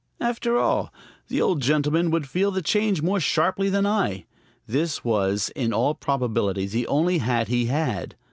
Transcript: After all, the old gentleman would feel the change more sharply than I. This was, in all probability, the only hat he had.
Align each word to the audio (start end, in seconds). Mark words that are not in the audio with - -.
After 0.19 0.57
all, 0.57 0.91
the 1.27 1.39
old 1.39 1.61
gentleman 1.61 2.09
would 2.09 2.27
feel 2.27 2.49
the 2.49 2.63
change 2.63 3.03
more 3.03 3.19
sharply 3.19 3.69
than 3.69 3.85
I. 3.85 4.25
This 4.65 5.05
was, 5.05 5.49
in 5.49 5.71
all 5.73 5.93
probability, 5.93 6.65
the 6.65 6.87
only 6.87 7.19
hat 7.19 7.49
he 7.49 7.65
had. 7.67 8.15